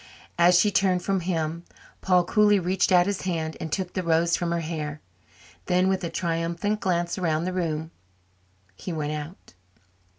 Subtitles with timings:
[0.39, 1.63] As she turned from him,
[2.01, 4.99] Paul coolly reached out his hand and took the rose from her hair;
[5.67, 7.91] then, with a triumphant glance around the room,
[8.75, 9.53] he went out.